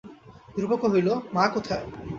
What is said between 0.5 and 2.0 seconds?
ধ্রুব কহিল, মা কোথায়?